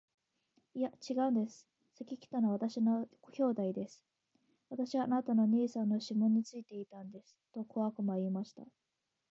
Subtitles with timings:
[0.73, 1.67] 「いや、ちがうんです。
[1.93, 4.03] 先来たのは私の兄弟です。
[4.71, 8.63] 私はあなたの兄さんのシモンについていたんです。」と小悪魔は言いました。